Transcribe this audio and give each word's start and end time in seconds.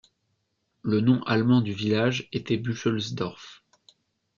Le 0.81 0.99
nom 0.99 1.21
allemand 1.25 1.61
du 1.61 1.73
village 1.73 2.27
était 2.33 2.57
Buchelsdorf. 2.57 3.63